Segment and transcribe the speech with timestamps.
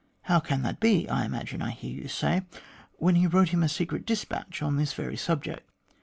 [0.23, 2.41] How can that be, I imagine I hear you say,
[2.93, 5.69] when he wrote him a secret despatch on this very subject